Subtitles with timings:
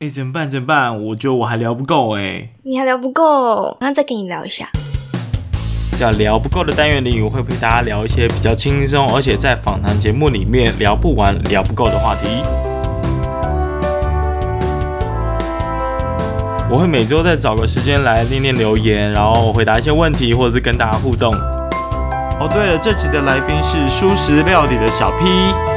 [0.00, 0.48] 哎，怎么办？
[0.48, 1.06] 怎么办？
[1.06, 2.50] 我觉得我还聊不够哎。
[2.62, 4.68] 你还聊不够，那再跟你聊一下。
[5.96, 12.28] 在聊不够的单元里，我会陪大家聊一些比较轻松，而且在访谈节目里面聊不完、聊不够的话题。
[16.70, 21.34] 我会每周再找个时间来念念留言，然后回答一些问题，或者是跟大家互动。
[21.34, 25.67] 哦，对了，这期的来宾是蔬食料理的小 P。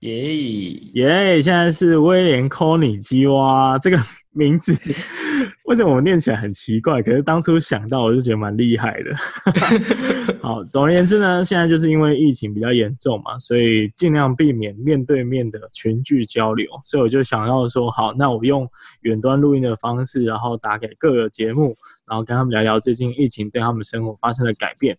[0.00, 0.34] 耶
[0.94, 1.40] 耶！
[1.40, 3.98] 现在是威廉科尼基哇这个
[4.30, 4.72] 名字，
[5.66, 7.02] 为什么我念起来很奇怪？
[7.02, 9.10] 可是当初想到，我就觉得蛮厉害的。
[10.40, 18.70] 好，总而言之呢，现在就是因为疫情比较严重嘛，所以尽量避免面对面的群聚交流，所以我就想要说，好，那我用
[19.00, 24.96] 远端录音的方式，然后打给各个节目，然后跟他们聊聊最近疫情对他们生活发生的改变。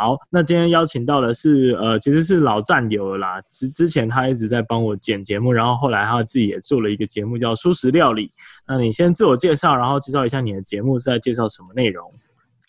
[0.00, 3.40] 好，那今天邀请到的是，呃，其实是老战友啦。
[3.40, 8.28] 之之前他一直在帮我剪节目，然后后来他自己也做了一个节目叫《蔬食料理》。
[8.64, 12.08] 那你先自我介绍，然后介绍一下你的节目是在介绍什么内容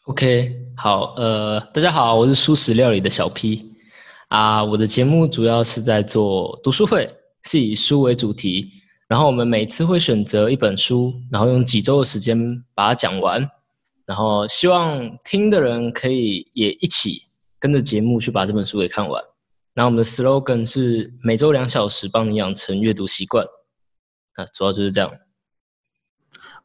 [0.05, 3.73] ？OK，好，呃，大家好，我是蔬食料理的小 P
[4.29, 4.63] 啊。
[4.63, 7.07] 我的节目主要是在做读书会，
[7.43, 8.71] 是以书为主题，
[9.07, 12.39] 然后我们每次会选择一本书，然后用几周的时间
[12.73, 13.47] 把它讲完。
[14.09, 17.21] 然后希望听的人可以也一起
[17.59, 19.23] 跟着节目去把这本书给看完。
[19.75, 23.45] 那我们的 slogan 是每周两小时帮你养成阅读习惯。
[24.33, 25.11] 啊，主要就是这样。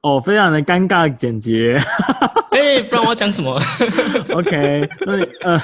[0.00, 1.78] 哦，非常的尴尬简洁。
[2.50, 3.60] 哎，不然我要讲什么？
[4.32, 5.60] OK，那你呃，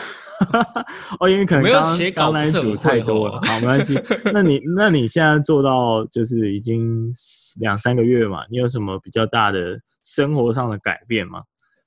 [1.19, 3.99] 哦，因为可能刚刚刚来组太多了，好，没关系。
[4.35, 7.11] 那你那你现在做到就是已经
[7.59, 8.45] 两三个月嘛？
[8.51, 11.41] 你有什么比较大的生活上的改变吗？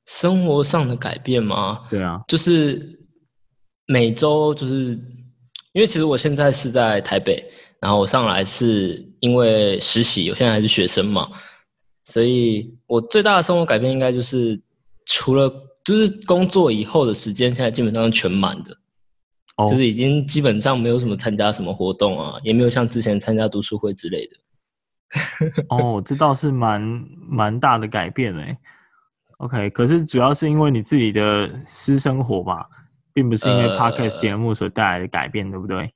[0.06, 1.88] 生活上的改变吗？
[1.90, 3.00] 对啊，就是
[3.88, 4.94] 每周就是，
[5.74, 7.44] 因为其实我现在是在台北，
[7.80, 11.30] 然后我上来是因为实习，我现在还是学生嘛，
[12.06, 14.62] 所以我最大的生活改变应该就是，
[15.06, 15.52] 除了
[15.86, 18.78] 就是工作以后的时间，现在基本上全满的，
[19.58, 24.38] 哦，就是已经基本上没有什么参加什么活动啊，也没有像之前参加读书会之类的。
[25.70, 26.82] 哦，这倒是蛮
[27.30, 28.58] 蛮大的改变诶。
[29.44, 32.66] OK，可是主要是因为你自己的私生活吧，
[33.14, 35.92] 并不是因为 Podcast 节目所带来的改变，呃、对不对？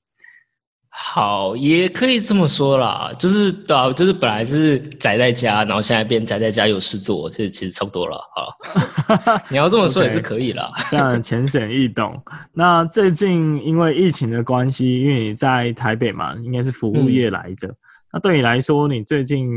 [0.89, 9.39] 好，也可以这么说啦，就是对啊，就是本来是宅在家，然后现在变宅在家有事做，这其实差不多了啊。
[9.47, 12.21] 你要这么说也是可以啦，这样 浅显易懂。
[12.51, 17.67] 那最近因为疫情的关系，因为你在台北嘛，应该是服务业来着。
[17.67, 17.75] 嗯、
[18.13, 19.47] 那对你来说，你最近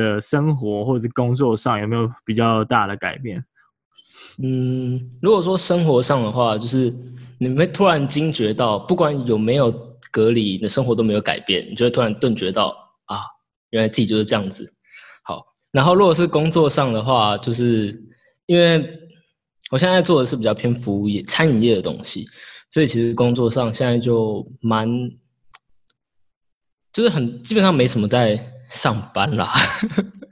[0.00, 3.44] 的生活或者工作上有没有比较大的改变？
[4.38, 6.94] 嗯，如果说生活上的话，就是
[7.38, 9.70] 你会突然惊觉到，不管有没有
[10.10, 12.68] 隔离，你的生活都没有改变，你就会突然顿觉到
[13.06, 13.20] 啊，
[13.70, 14.70] 原来自己就是这样子。
[15.22, 17.98] 好，然后如果是工作上的话，就是
[18.46, 18.86] 因为
[19.70, 22.26] 我现在做的是比较偏服务业、餐饮业的东西，
[22.70, 24.88] 所以其实工作上现在就蛮，
[26.92, 28.52] 就是很基本上没什么在。
[28.68, 29.52] 上班啦，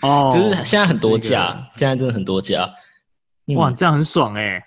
[0.02, 2.68] 哦， 就是现在很多假，现在真的很多假，
[3.56, 4.64] 哇，这样很爽哎、欸。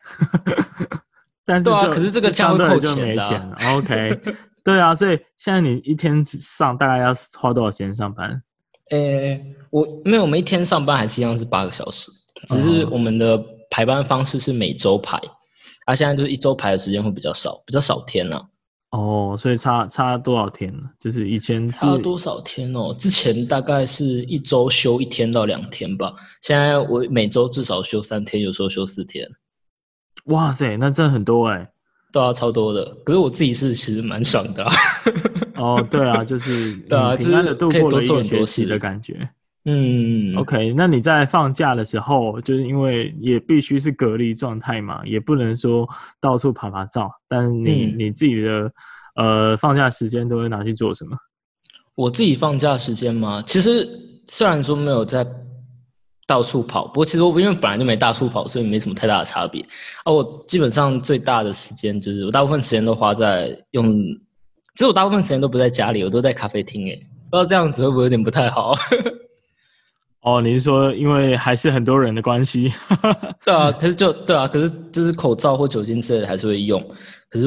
[1.45, 3.57] 但是就、啊，可是这个假会扣钱的、啊。
[3.75, 4.19] OK，
[4.63, 8.41] 对啊，所以现在你一天上大概要花多少时间上班？
[8.89, 12.11] 呃、欸，我没有，我们一天上班还是一样是八个小时，
[12.47, 15.17] 只是我们的排班方式是每周排，
[15.85, 18.43] 啊，现在就是一周排的时间会比较少，比较少天呢、啊。
[18.91, 20.83] 哦，所以差差多少天呢？
[20.97, 22.95] 就是以前是差多少天哦？
[22.97, 26.13] 之前大概是一周休一天到两天吧。
[26.41, 29.27] 现在我每周至少休三天，有时候休四天。
[30.25, 31.69] 哇塞，那真的很多哎！
[32.13, 32.85] 对啊，超多的。
[33.03, 34.73] 可是我自己是其实蛮爽的、啊。
[35.55, 39.29] 哦，对啊，就是对啊，平安的度过了一个学习的感觉。
[39.69, 45.85] 嗯，OK，那你在放假的时候，就是因为也必须是隔离状态嘛，也不能说
[46.21, 47.11] 到处爬爬照。
[47.27, 48.71] 但你、嗯、你自己的
[49.15, 51.17] 呃放假时间都会拿去做什么？
[51.95, 53.85] 我自己放假时间嘛，其实
[54.29, 55.27] 虽然说没有在
[56.25, 59.61] 到处跑，不过其实我因为本来就没到处跑，所以没什么太大的差别。
[60.05, 63.91] 啊，我基本上最大的时间就是我大部分时间都花在用，
[64.75, 66.87] 其实我大部分时间都不在家里，我都在咖啡厅。
[66.87, 66.95] 诶，
[67.29, 68.73] 不知道这样子会不会有点不太好？
[70.27, 72.69] 哦，你是说因为还是很多人的关系？
[73.45, 76.85] 对啊，可是就对啊，可是就是口罩或酒精之类的还是会用。
[77.29, 77.45] 可是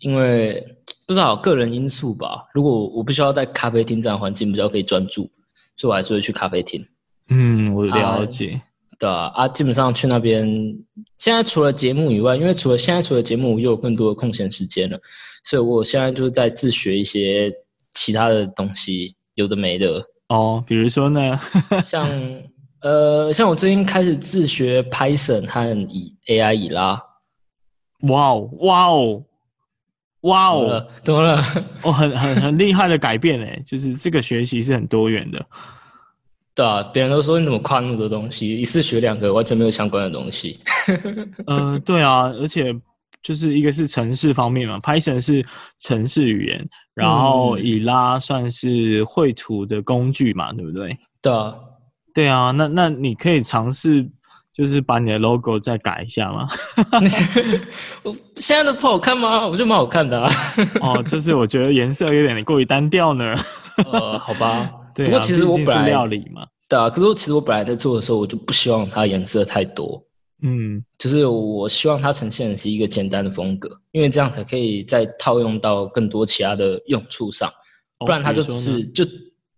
[0.00, 0.60] 因为
[1.06, 5.30] 不知道个人因素吧，如果我不需要在咖啡厅这样环境比较可以专注，
[5.76, 6.84] 所以我还是会去咖啡厅。
[7.28, 8.50] 嗯，我了解。
[8.54, 8.62] 啊
[8.98, 10.44] 对啊，啊，基本上去那边，
[11.18, 14.98] 现在除了节目以外，因为除了现在除了节目，我又有更多的空闲时间了，
[15.44, 17.48] 所以我现在就是在自学一些
[17.94, 20.04] 其他的东西，有的没的。
[20.28, 21.40] 哦，比如说呢？
[21.84, 22.08] 像
[22.80, 27.02] 呃，像我最近开始自学 Python 和以 AI 以拉。
[28.02, 29.24] 哇哦，哇哦，
[30.20, 31.42] 哇哦，怎么了？
[31.82, 35.44] 哦，很很很厉害的改变诶，就是这个学习是很多元的。
[36.54, 40.60] 对啊，别人都说你怎么跨那么多东西，一次学两个完全没有相关的东西。
[41.46, 42.72] 呃，对啊，而且
[43.22, 45.44] 就是一个是城市方面嘛，Python 是
[45.78, 50.98] 城市语言，然后以拉算是绘图的工具嘛，对不对？
[51.22, 51.54] 对啊，
[52.14, 54.08] 对啊，那那你可以尝试。
[54.58, 56.48] 就是把你的 logo 再改一下吗？
[58.02, 59.46] 我 现在的不好看吗？
[59.46, 60.28] 我觉得蛮好看的啊。
[60.80, 63.36] 哦，就是我觉得颜色有点过于单调呢。
[63.86, 64.68] 呃，好吧。
[64.96, 66.44] 对啊，不过其实我本来是料理嘛。
[66.68, 70.02] 对啊，可是我其实我本来在做的时候，我就不希望它颜色太多。
[70.42, 77.52] 嗯，就是我希望它呈现的是一个简单的风格，因为这样才可以再套用到更多其他的用处上。
[77.98, 79.04] 不然它就只是就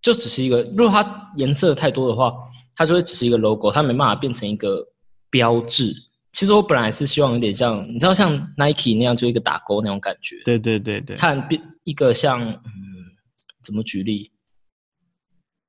[0.00, 2.32] 就只是一个，如果它颜色太多的话。
[2.76, 4.82] 它就会只是一个 logo，它没办法变成一个
[5.28, 5.92] 标志。
[6.32, 10.36] 其实我本来是希望有点像，你知道像 Nike 那样，就一个打勾那种感觉。
[10.46, 11.14] 对对对对。
[11.14, 12.62] 它变一个像，嗯，
[13.62, 14.30] 怎么举例？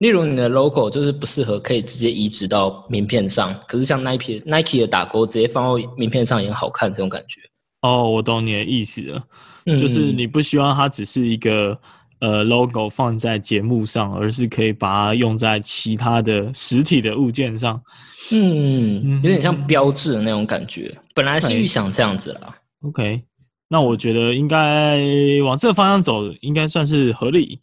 [0.02, 7.40] 例如你的 logo 就是不适合可以直接移植到名片上，可是像 Nike Nike 的打勾直接放到名片上也很好看，这种感觉。
[7.82, 9.24] 哦，我懂你的意思了，
[9.66, 11.78] 嗯，就是你不希望它只是一个。
[12.24, 17.82] 呃，logo 放在节目上，而是可以把它用在其他的实体的物件上。
[18.30, 20.92] 嗯，有点像标志的那种感觉。
[20.96, 22.56] 嗯、本来是预想这样子啦。
[22.84, 23.24] OK，
[23.68, 25.02] 那我觉得应该
[25.44, 27.60] 往这个方向走，应该算是合理。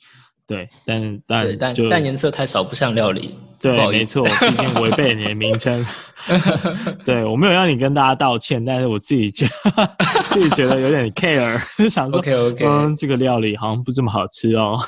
[0.49, 3.39] 对，但但对但但颜色太少，不像料理。
[3.61, 5.85] 对，没错，毕竟违背你的名称。
[7.05, 9.97] 对，我没有让你跟大家道歉，但是我自己觉得
[10.31, 14.79] 自己觉得有点 care，想说 OK OK，嗯，这个料理好像不这么好吃哦。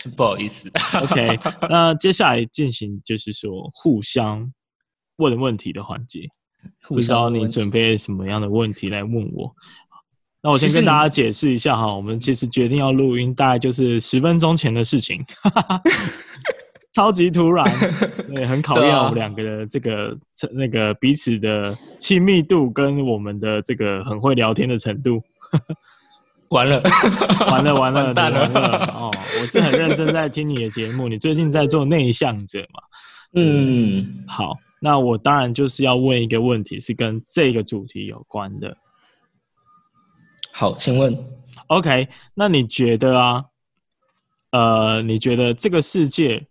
[0.00, 0.68] 真不好意思。
[1.00, 1.38] OK，
[1.68, 4.52] 那接下来进行就是说互相
[5.18, 6.22] 问问题的环节，
[6.88, 9.54] 不知道你准备什么样的问题来问我。
[10.42, 15.24] 那我先跟大家解释一下哈，我们其实决定要录音，大概就是十分钟前的事情，
[16.92, 17.64] 超级突然，
[18.34, 20.16] 对，很考验我们两个的这个
[20.52, 25.22] 那个彼此的亲密度跟我们的这个很会聊天的程度。
[26.50, 26.82] 完了，
[27.48, 29.10] 完了， 完了，完蛋了，完了哦！
[29.40, 32.82] 我是很认真在听你的节目，你最近在做内向者嘛？
[33.34, 38.76] 嗯，好，那我当然就是要问一个问题，是跟这个主题有关的。
[40.54, 41.16] 好，请问
[41.68, 43.42] ，OK，那你觉得啊，
[44.50, 46.46] 呃，你觉得这个世界，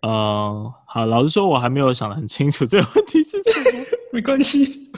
[0.00, 4.92] 呃，好，老实说，我还没有想得很清楚这个问题是什么， 没关系，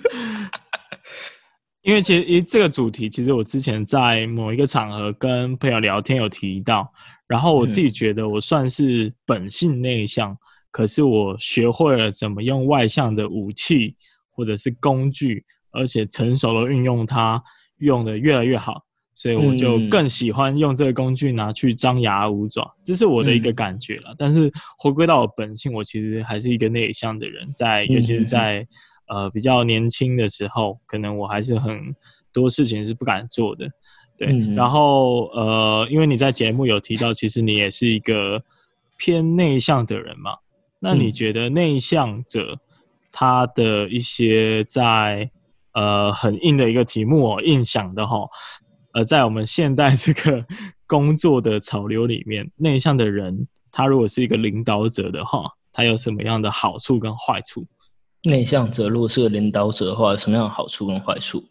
[1.82, 6.87] 因为其实这个主题，其实我之前在某一个场合跟朋友聊天有提到，
[7.26, 10.38] 然后我自己觉得我算是本性内向，嗯、
[10.70, 13.96] 可是我学会了怎么用外向的武器
[14.31, 17.43] 或者是工具，而且成熟的运用它。
[17.84, 18.82] 用的越来越好，
[19.14, 24.14] 所以我就更喜欢用这个工具拿去张牙舞爪，这是我的一个感觉了。
[24.19, 28.66] 但是回归到我本性，我其实还是一个内向的人，在尤其是在
[29.08, 31.94] 呃比较年轻的时候，可能我还是很
[32.32, 33.69] 多事情是不敢做的。
[34.16, 38.42] 对，然后呃，因为你在节目有提到，其实你也是一个
[38.96, 40.36] 偏内向的人嘛，
[40.78, 42.58] 那你觉得内向者
[43.10, 45.29] 他的一些在
[45.74, 48.16] 呃，很硬的一个题目哦，硬想的哈。
[48.94, 50.44] 呃，在我们现代这个
[50.86, 57.66] 工作的潮流里面，内向的人，他如果是一个领导者的话，他有什么样的好处跟坏处？
[58.22, 61.44] 内向者如果是个领导者的话，有什么样的好处跟坏处？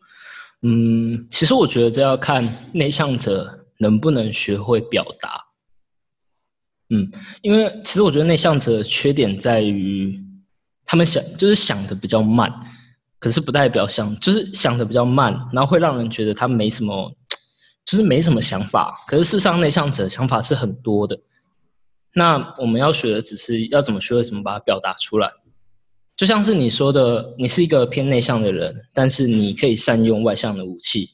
[0.62, 5.40] 嗯，其实我觉得这要看内向者能不能学会表达。
[6.90, 7.12] 嗯，
[7.42, 10.18] 因为其实我觉得内向者的缺点在于，
[10.86, 12.50] 他们想就是想的比较慢。
[13.24, 17.10] 可是不代表想就是想的比较慢，然后会让人觉得他没什么，
[17.86, 18.94] 就是没什么想法。
[19.08, 21.18] 可是事实上，内向者想法是很多的。
[22.14, 25.32] 那我们要学的只是要怎么学会怎么把它表达出来。
[26.18, 31.08] 就像是你说的，你是一个偏内向的人，但是你可以善用外向的武器。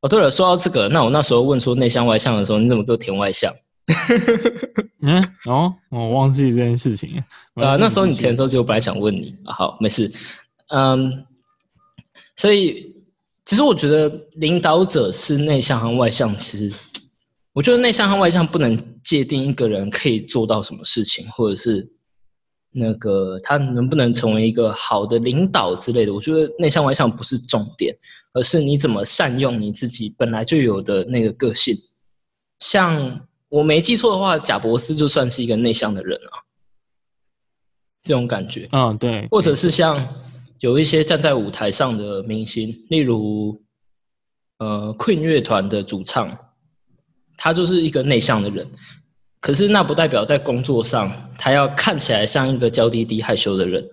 [0.00, 3.52] 哦，对了，说到这个，那我那时候问说内向外向的时候，你怎么都填外向？
[5.04, 7.22] 嗯，哦，我忘记这件事情。
[7.56, 9.36] 啊，那时候你填的时候，就我本来想问你。
[9.44, 10.10] 啊，好，没事。
[10.68, 11.26] 嗯。
[12.42, 12.92] 所以，
[13.44, 16.36] 其实我觉得领导者是内向和外向。
[16.36, 16.76] 其实，
[17.52, 21.88] 我觉得内向和外向不能界定一个人可以做到什么事情，或者是
[22.72, 26.12] 那个他能不能成为一个好的领导之类的。
[26.12, 27.96] 我觉得内向外向不是重点，
[28.32, 31.76] 而是你怎么善用你自己本来就有的那个个性。
[32.58, 36.42] 像我没记错的话，贾伯斯就算是一个内向的人啊，
[38.02, 38.68] 这种感觉。
[38.72, 39.28] 嗯，对。
[39.30, 40.04] 或者是像
[40.62, 43.60] 有一些站在舞台上的明星，例如
[44.58, 46.30] 呃 Queen 乐团的主唱，
[47.36, 48.64] 他就是一个内向的人。
[49.40, 53.84] 可是那不代表在工作上，他要看起来像一个娇滴滴害羞的人。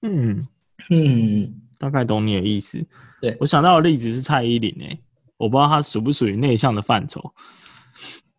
[0.00, 0.48] 嗯
[0.88, 2.82] 嗯，大概懂你的意思。
[3.20, 4.98] 对，我想到的例子是蔡依林诶，
[5.36, 7.22] 我不知道她属不属于内向的范畴。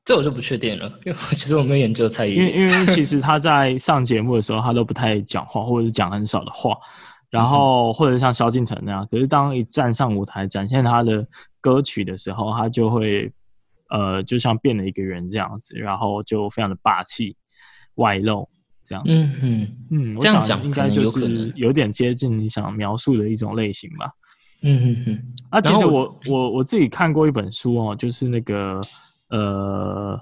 [0.03, 2.39] 这我就不确定了，因为其实我没有研究蔡依林。
[2.39, 6.75] 因为因为其实他在上节目的时候，他都不太讲话，或者是讲很少的话。
[7.29, 11.27] 然后或者像萧敬腾那样，可是当一站上舞台展现他的
[11.62, 13.31] 歌曲的时候，他就会。
[13.89, 17.34] 呃，就像变了一个人这样子，然后就非常的霸气
[17.96, 18.46] 外露
[18.84, 19.01] 这样。
[19.07, 24.12] 嗯嗯嗯，这样讲应该就是有点接近你想描述的一种类型吧。
[24.62, 25.34] 嗯嗯嗯。
[25.51, 28.81] 啊，其实我我我自己看过一本书哦，就是那个
[29.29, 30.22] 呃。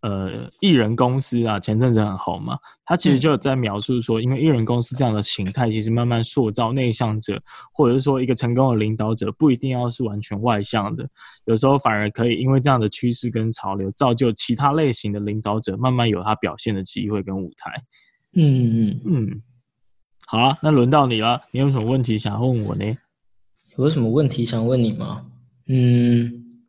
[0.00, 2.56] 呃，艺人公司啊，前阵子很红嘛。
[2.84, 11.08] 他其实就在描述说，因为艺人公司这样的形态，其实慢慢塑造内向者，或者是说一个成功的领导者，不一定要是完全外向的，
[11.46, 17.82] 有时候反而可以因为这样的趋势跟潮流，造就其他类型的领导者慢慢有他表现的机会跟舞台。
[18.34, 19.42] 嗯嗯嗯。
[20.26, 22.84] 好啊，那轮到你了，你有什么问题想要问我呢？
[23.76, 25.24] 有什么问题想问你吗？
[25.66, 26.62] 嗯，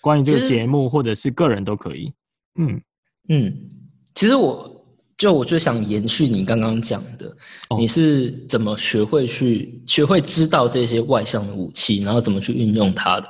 [0.00, 2.12] 关于这个节目或者是个人都可以。
[2.58, 2.80] 嗯
[3.28, 3.68] 嗯，
[4.14, 4.84] 其实我
[5.16, 7.26] 就我就想延续你刚刚讲的，
[7.68, 13.28] 哦，你是怎么学会去学会知道这些外向的武器，然后怎么去运用它的？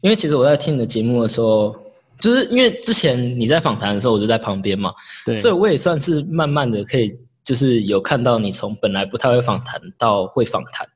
[0.00, 1.76] 因为其实我在听你的节目的时候，
[2.20, 4.92] 就是因为之前你在访谈的时候，我就在旁边嘛，
[5.24, 10.86] 对，所以我也算是慢慢的可以，就是有看到你从本来不太会访谈到会访谈。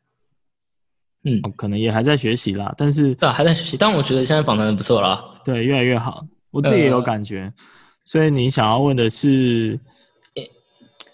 [1.24, 6.26] 嗯，哦，可能也还在学习啦，但是对，还在学习，但我觉得现在访谈的不错啦，对，越来越好。
[6.50, 7.62] 我自己也有感觉，呃，
[8.04, 9.78] 所以你想要问的是，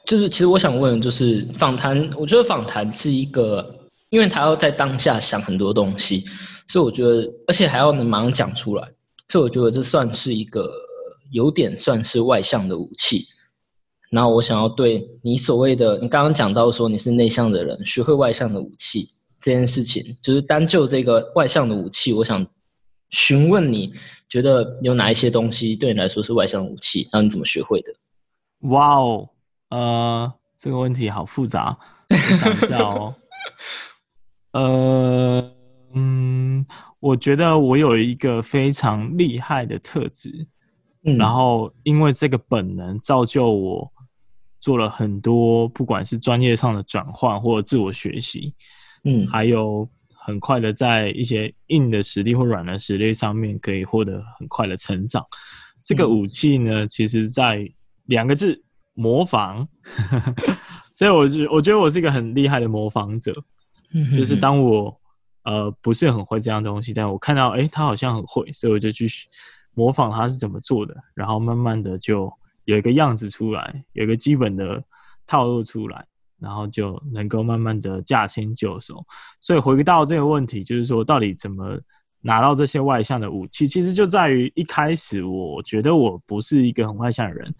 [0.07, 3.75] 就是其实我想问的就是访谈，我觉得访谈是一个，
[4.09, 6.25] 因为他要在当下想很多东西，
[6.66, 8.88] 所以我觉得，而且还要能马上讲出来，
[9.28, 10.71] 所以我觉得这算是一个
[11.33, 13.26] 有点算是外向的武器。
[14.11, 19.07] 然后我想要对你所谓的，你刚刚讲到说你是内向的人，学会外向的武器
[19.40, 22.47] 这件事情，就是单就这个外向的武器，我想。
[23.11, 23.93] 询问你
[24.29, 27.09] 觉得有哪一些东西对你来说是外向武器？
[27.13, 27.93] 那你怎么学会的？
[28.69, 29.29] 哇哦，
[29.71, 31.79] 呃，这个问题好复杂，
[32.11, 33.15] 我想一下哦。
[34.53, 35.53] 呃，
[35.95, 36.67] 嗯，
[36.99, 40.47] 我觉得我有一个非常厉害的特质，
[41.05, 43.93] 嗯，然后因为这个本能造就我
[44.61, 48.55] 做了很多，不管是专业上的转换或者自我学习，
[49.05, 49.89] 嗯，还有。
[50.26, 55.25] 很快的，在一些硬的实力或软的实力上面，可以获得很快的成长。
[55.85, 57.64] 这个武器呢，嗯、其实在
[58.06, 58.61] 两个字：
[58.95, 59.66] 模仿。
[60.97, 63.33] 所以我是我觉得我是一个很厉害的模仿者。
[64.16, 65.00] 就是当我
[65.45, 69.06] 呃不是很会这样东西，但我看到哎、欸、他好像很会，所以我就去
[69.75, 72.28] 模仿他是怎么做的，然后慢慢的就
[72.64, 74.83] 有一个样子出来，有一个基本的
[75.25, 76.04] 套路出来。
[76.40, 79.05] 然后就能够慢慢的驾轻就熟，
[79.40, 81.78] 所以回到这个问题，就是说到底怎么
[82.21, 83.66] 拿到这些外向的武器？
[83.66, 87.55] 其实就在于一开始，我觉得我不是一个很外向的人，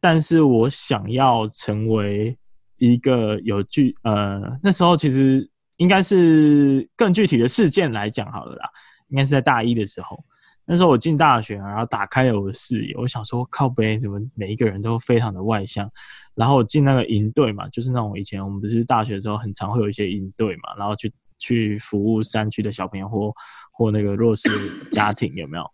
[0.00, 2.36] 但是我想要成为
[2.78, 8.68] 一个有具呃，那时候其实应该是更具体的事件来讲好了啦，
[9.08, 10.22] 应该是在大一的时候。
[10.66, 15.90] 那时候我进大学，然后打开了我的视野，我想说靠北，怎么每一个人都非常的外向？
[16.34, 23.32] 然后我进那个营队嘛，就是那种以前我们不是大学的时候很常会有一些营队嘛，然后去去服务山区的小朋友或
[23.72, 24.48] 或那个弱势
[24.90, 25.64] 家庭有没有？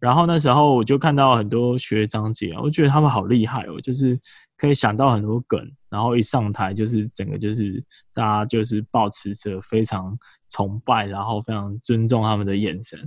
[0.00, 4.18] 然后那时候我就看到很多学长姐，我觉得他们好厉害哦，就是
[4.58, 10.14] 可以想到很多梗，然后一上台就是整个就是大家就是抱持着非常
[10.50, 12.98] 崇拜，然后非常尊重他们的眼神。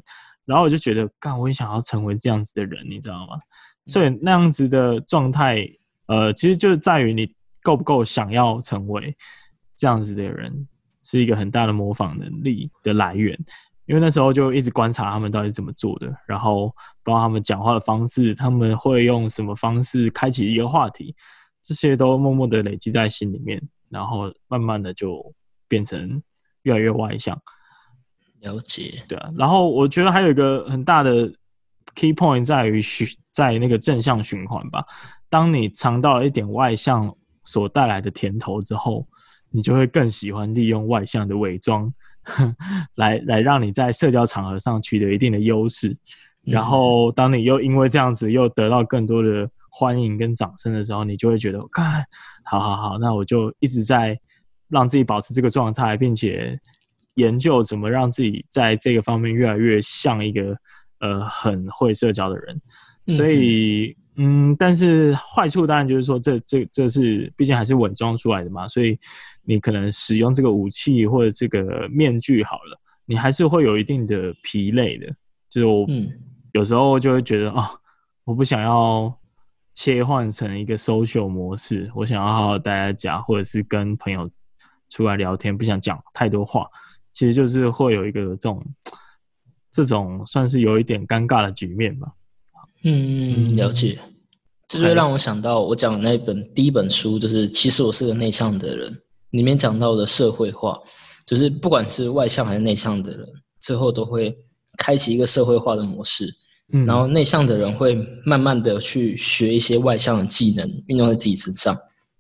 [0.48, 3.38] 然后我就觉得，干，我也想要成为这样子的人，你知道吗？
[3.86, 5.68] 所以那样子的状态，
[6.08, 9.16] 呃，其实就是在于你够不够想要成为
[9.76, 10.68] 这样子的人，
[11.04, 13.38] 是一个很大的模仿能力的来源。
[13.86, 16.68] 因为那时候就一直观察他们到底怎么做的，然后
[17.04, 21.16] 包括他们讲话的方式，他们会用什么方式开启一个话题，
[21.64, 25.34] 这些都默默的累积在心里面，然后慢慢的就
[25.70, 26.22] 变成
[26.64, 27.42] 越来越外向。
[28.42, 31.32] 了解，对啊，然后我觉得还有一个很大的
[31.96, 34.84] key point 在于循，在那个正向循环吧。
[35.30, 37.14] 当你尝到了一点外向
[37.44, 39.06] 所带来的甜头之后，
[39.50, 41.92] 你就会更喜欢利用外向的伪装，
[42.96, 45.98] 来来让你在社交场合上取得一定的优势。
[46.44, 52.06] 然后当你又因为这样子又得到更多的欢迎跟掌声的时候，你就会觉得，看，
[52.44, 54.18] 好好好，那我就一直在
[54.70, 56.58] 让自己保持这个状态，并且
[57.18, 60.58] 研究怎么让自己在这个方面越来越像一个
[61.02, 62.60] 呃很会社交的人。
[63.16, 68.98] 所以，嗯，但是坏处当然就是说这，这这这是毕竟还是伪装出来的嘛，所以
[69.44, 75.08] 你可能使用这个武器或者这个面具好了，你还是会有一定的疲累的。
[75.50, 75.86] 就是我
[76.54, 77.80] 有时候就会觉得啊、哦，
[78.24, 79.14] 我不想要。
[79.80, 84.28] 切换成一个 social 模式，我想要好好待在家，或者是跟朋友
[84.90, 86.66] 出来聊天，不想讲太多话。
[87.18, 88.64] 其实就是会有一个这种，
[89.72, 92.08] 这种算是有一点尴尬的局面吧。
[92.84, 93.98] 嗯，了解。
[94.68, 98.94] 这就会让我想到我讲的那本第一本书，就是《其实我是个内向的人》，
[99.32, 100.78] 里面讲到的社会化，
[101.26, 103.28] 就是不管是外向还是内向的人，
[103.62, 104.38] 最后都会
[104.78, 106.32] 开启一个社会化的模式。
[106.72, 107.96] 嗯，然后内向的人会
[108.26, 111.74] 慢慢的去学一些外向的技能，运用在自己身上；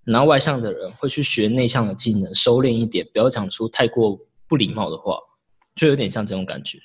[0.06, 5.18] 然后外向的人会去学内向的技能，收敛一点，不要讲出太过不礼貌的话，
[5.76, 6.80] 就有点像这种感觉。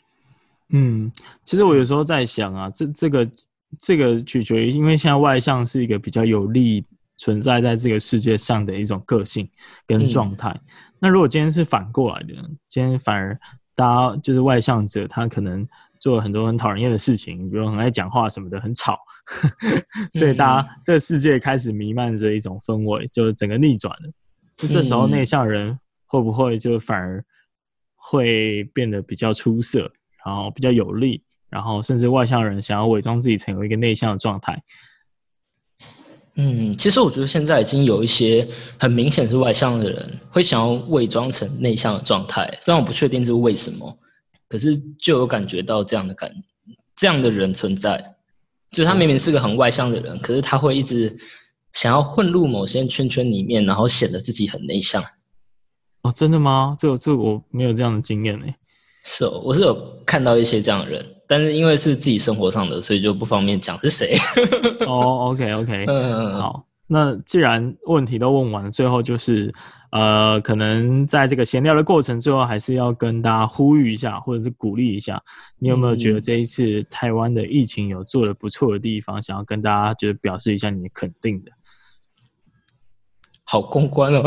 [0.71, 1.11] 嗯，
[1.45, 3.31] 其实我有时候在想啊，这这个
[3.79, 6.85] 这个取决于，因为现在外向是一个比较有利
[7.17, 9.49] 存在在这个世界上的一种个性
[9.87, 10.51] 跟状态。
[10.51, 10.61] 嗯，
[10.99, 12.35] 那如果今天是反过来的，
[12.69, 13.39] 今天反而
[13.75, 15.67] 大家就是外向者，他可能。
[16.03, 18.99] 做了很多很讨人厌的事情，比如很爱讲话什么的，很吵，
[20.19, 24.11] 所以大家这个世界开始弥漫着一种氛围，就整个逆转了。
[24.57, 27.25] 就这时候内向人会不会就反而
[28.03, 29.81] 会变得比较出色，
[30.25, 34.61] 然后比较有力，然后甚至外向人想要伪装自己成为一个内向的状态？
[36.35, 38.47] 嗯，其实我觉得现在已经有一些
[38.79, 43.99] 很明显是外向的人会想要伪装成内向的状态，虽然我不确定这是为什么。
[44.49, 46.31] 可是就有感觉到这样的感，
[46.95, 48.15] 这样的人存在，
[48.71, 51.17] 就他明明是个很外向的人，可是他会一直
[51.73, 55.03] 想要混入某些圈圈里面，然后显得自己很内向。
[56.03, 56.77] 哦，真的吗？
[56.79, 58.47] 这这我没有这样的经验呢。
[59.05, 64.15] 是哦，我是有看到一些这样的人，但是因为是自己生活上的，所以就不方便讲是谁。
[64.87, 66.65] 哦，OK OK，嗯，好。
[66.87, 69.53] 那既然问题都问完了，最后就是。
[69.93, 75.23] 呃，可能在这个闲聊的过程，最后还是要跟大家呼吁一下，或者是鼓励一下。
[75.59, 81.51] 你有没有觉得这一次台湾的疫情有做的不错的地方，想要跟大家就是表示一下你肯定的？
[83.53, 84.23] 好公关哦！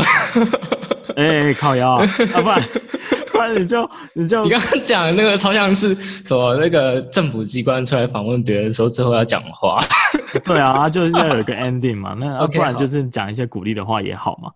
[1.17, 2.05] 哎、欸，靠腰啊！
[2.35, 2.61] 啊不然，
[3.33, 9.79] 不然你就你就你刚刚讲的那个超像是什么那个政府机关出来访问别人的时候，最后要讲话。
[10.45, 12.13] 对啊，就是要有一个 ending 嘛。
[12.13, 14.51] 那、啊、不然就是讲一些鼓励的话也好嘛。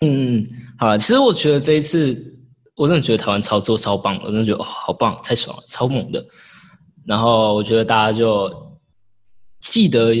[0.00, 0.46] 嗯嗯，
[0.76, 2.20] 好了，其实我觉得这一次，
[2.74, 6.20] 我真的觉得台湾操作超棒，我真的觉得、哦、好棒，太爽了，超猛的。
[7.06, 8.52] 然后我觉得大家就
[9.60, 10.12] 记得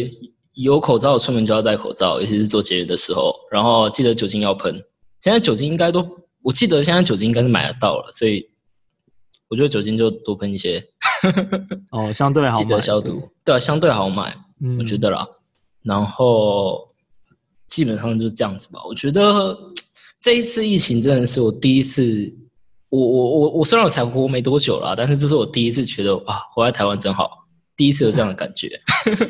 [0.62, 3.34] 有口罩出门就要戴口罩，尤其是做节日的时候。
[3.50, 4.74] 然后记得酒精要喷，
[5.20, 6.08] 现在酒精应该都，
[6.42, 8.48] 我记得现在酒精应该是买得到了，所以
[9.48, 10.84] 我觉得酒精就多喷一些。
[11.92, 15.26] 哦，相对好买，记得消毒，对，对啊，相对好买，嗯、我觉得啦。
[15.82, 16.88] 然后。
[17.70, 18.80] 基本上就是这样子吧。
[18.84, 19.56] 我觉得
[20.20, 22.28] 这一次疫情真的是我第一次，
[22.88, 27.30] 我我我我虽然我才活没多久啦，但是这是我第一次觉得啊，活在台湾真好，
[27.76, 28.68] 第一次有这样的感觉。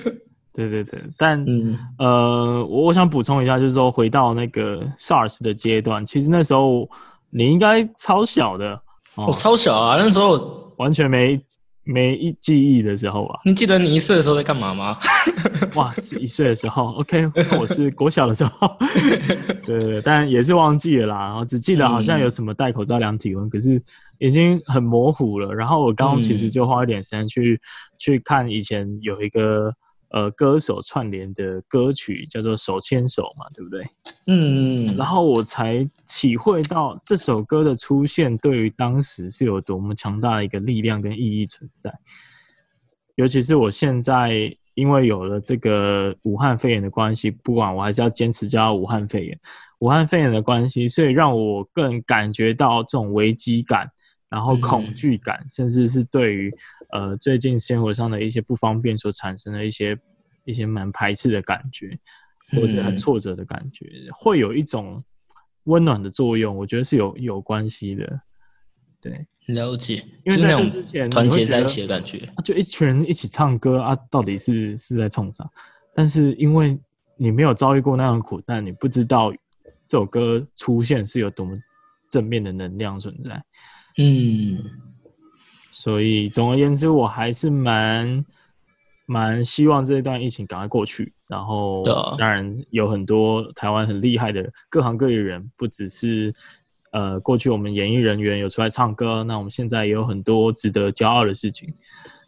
[0.52, 6.88] 对对对，但、嗯、呃，我我想补充一下，就是说回到那个 SARS 的阶段，其实那时候
[7.30, 8.80] 你应该超小的，
[9.16, 11.40] 我、哦哦、超小啊，那时候完全没。
[11.82, 14.96] 没一记忆的时候啊，你记得你一岁的时候在干嘛吗？
[15.74, 18.76] 哇，是一岁的时候，OK，我是国小的时候，
[19.64, 23.82] 对对对，但也是忘记了啦，然后只记得好像有什么戴口罩量体温，嗯、可是
[24.20, 25.52] 已经很模糊了。
[25.52, 27.58] 然后我刚刚其实就花一点时间去、嗯、
[27.98, 29.74] 去看以前有一个。
[30.10, 33.86] 呃，歌手串联的歌曲叫做《手牵手》嘛，对不对？
[34.26, 41.96] 嗯，然后我才体会到这首歌的出现对于当时是有多么强大的一个力量跟意义存在。
[43.14, 49.40] 尤其是我现在因为有了这个武汉肺炎的关系，不管我还是要坚持叫武汉肺炎，
[49.80, 53.88] 武汉肺炎的关系，所以让我更感觉到这种危机感，
[54.30, 56.50] 然后恐惧感，嗯、甚至是对于。
[56.92, 59.96] 呃，最近生活上的一些不方便所产生的一些
[60.44, 61.96] 一些蛮排斥的感觉，
[62.50, 65.00] 或者很挫折的感觉，嗯、会有一种
[65.66, 68.20] 温暖的作用，我觉得是有有关系的。
[69.00, 75.48] 对，了解，因为在这之前团结在一起的感觉，就一群人一起唱歌啊，到底是是在冲啥？
[75.94, 76.76] 但是因为
[77.16, 79.32] 你没有遭遇过那样的苦难，你不知道
[79.86, 81.54] 这首歌出现是有多么
[82.10, 83.40] 正面的能量存在。
[84.00, 84.58] 嗯。
[85.70, 88.24] 所以总而言之，我还是蛮
[89.06, 91.12] 蛮希望这一段疫情赶快过去。
[91.26, 91.82] 然后，
[92.18, 96.34] 当然有很多台湾很厉害的各行各业人，不只是
[96.90, 101.66] 呃过去我们演艺人员有出来唱歌，那我们现在也有很多值得骄傲的事情，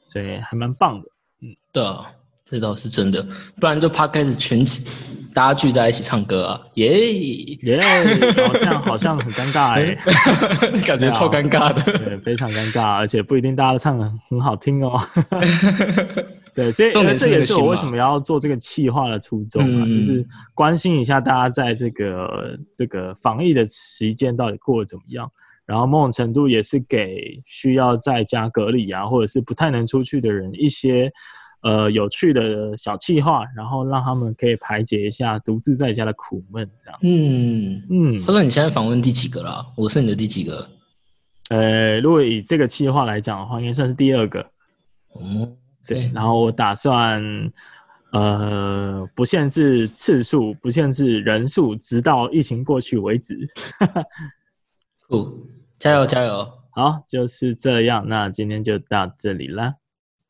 [0.06, 1.08] 所以还蛮棒的。
[1.40, 1.84] 嗯，对，
[2.44, 3.22] 这倒是真的，
[3.60, 4.88] 不然就 Podcast 群起。
[5.34, 7.80] 大家聚在一起唱歌啊，耶耶！
[8.46, 15.00] 好像好像很尴尬 哎、欸，感觉超尴尬的，对，非常尴尬，而且不一定大家都唱的很好听哦。
[16.54, 25.30] 对，所以这也是我为什么要做这个企划的初衷啊，嗯、就是关心一下大家在这个这个防疫的期间到底过得怎么样，
[25.64, 31.10] 然后某种程度也是给需要在家隔离啊，或者是不太能出去的人一些。
[31.62, 36.98] 呃，有趣的小企划，然后让他们可以排解一下独自在家的苦闷，这样。
[37.02, 38.20] 嗯嗯。
[38.20, 39.64] 他说：“你现在访问第几个了？
[39.76, 40.68] 我是你的第几个？”
[41.50, 44.44] 呃，如果以这个计划来讲的话，应该算是第二个。
[45.20, 46.10] 嗯，对。
[46.12, 47.22] 然后我打算，
[48.10, 53.38] 呃，不限制次数，不限制人数，直到疫情过去为止。
[55.08, 55.46] 酷，
[55.78, 56.48] 加油加油！
[56.70, 58.04] 好，就是这样。
[58.08, 59.74] 那今天就到这里啦。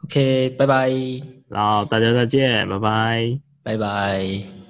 [0.04, 0.90] OK，拜拜。
[1.48, 4.61] 然后大家再见，拜拜，拜拜。